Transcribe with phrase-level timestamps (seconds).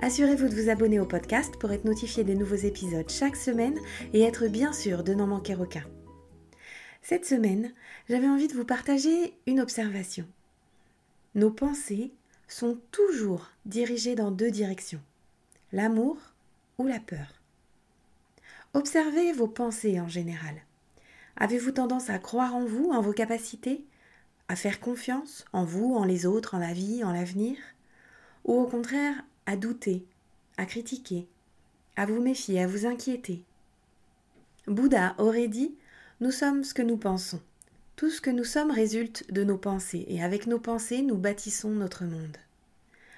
[0.00, 3.78] Assurez-vous de vous abonner au podcast pour être notifié des nouveaux épisodes chaque semaine
[4.12, 5.84] et être bien sûr de n'en manquer aucun.
[7.02, 7.72] Cette semaine,
[8.08, 10.26] j'avais envie de vous partager une observation.
[11.34, 12.12] Nos pensées
[12.48, 15.00] sont toujours dirigées dans deux directions,
[15.72, 16.16] l'amour
[16.78, 17.40] ou la peur.
[18.72, 20.54] Observez vos pensées en général.
[21.36, 23.84] Avez-vous tendance à croire en vous, en vos capacités,
[24.48, 27.56] à faire confiance en vous, en les autres, en la vie, en l'avenir?
[28.44, 30.04] Ou au contraire, à douter,
[30.56, 31.26] à critiquer,
[31.96, 33.42] à vous méfier, à vous inquiéter.
[34.66, 35.74] Bouddha aurait dit
[36.20, 37.40] Nous sommes ce que nous pensons.
[37.96, 41.70] Tout ce que nous sommes résulte de nos pensées, et avec nos pensées, nous bâtissons
[41.70, 42.36] notre monde.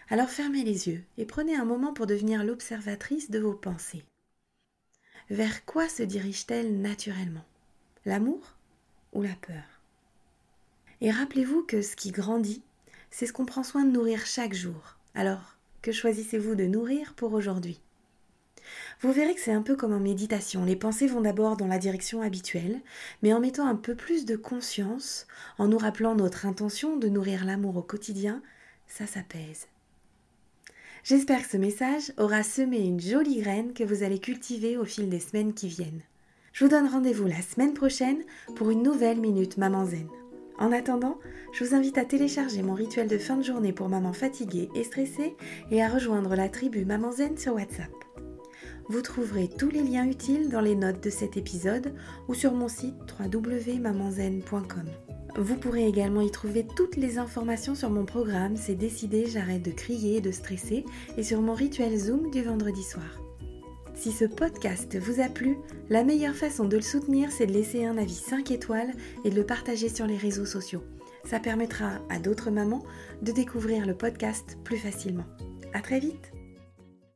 [0.09, 4.05] Alors fermez les yeux et prenez un moment pour devenir l'observatrice de vos pensées.
[5.31, 7.45] Vers quoi se dirigent-elles naturellement?
[8.05, 8.55] L'amour
[9.13, 9.65] ou la peur?
[11.01, 12.63] Et rappelez-vous que ce qui grandit,
[13.11, 14.97] c'est ce qu'on prend soin de nourrir chaque jour.
[15.15, 15.56] Alors,
[15.93, 17.81] choisissez-vous de nourrir pour aujourd'hui?
[19.01, 20.65] Vous verrez que c'est un peu comme en méditation.
[20.65, 22.81] Les pensées vont d'abord dans la direction habituelle,
[23.23, 25.27] mais en mettant un peu plus de conscience,
[25.59, 28.43] en nous rappelant notre intention de nourrir l'amour au quotidien,
[28.89, 29.69] ça s'apaise.
[31.05, 35.09] J'espère que ce message aura semé une jolie graine que vous allez cultiver au fil
[35.09, 36.03] des semaines qui viennent.
[36.53, 38.25] Je vous donne rendez-vous la semaine prochaine
[38.57, 40.09] pour une nouvelle Minute Maman Zen.
[40.59, 41.19] En attendant,
[41.53, 44.85] je vous invite à télécharger mon rituel de fin de journée pour maman fatiguée et
[44.85, 45.37] stressée
[45.71, 47.91] et à rejoindre la tribu Maman Zen sur WhatsApp.
[48.89, 51.93] Vous trouverez tous les liens utiles dans les notes de cet épisode
[52.29, 54.87] ou sur mon site www.mamanzen.com.
[55.37, 59.73] Vous pourrez également y trouver toutes les informations sur mon programme C'est décidé, j'arrête de
[59.73, 60.85] crier et de stresser
[61.19, 63.26] et sur mon rituel Zoom du vendredi soir.
[63.97, 65.57] Si ce podcast vous a plu,
[65.89, 68.93] la meilleure façon de le soutenir, c'est de laisser un avis 5 étoiles
[69.25, 70.85] et de le partager sur les réseaux sociaux.
[71.25, 72.85] Ça permettra à d'autres mamans
[73.23, 75.27] de découvrir le podcast plus facilement.
[75.73, 76.36] À très vite!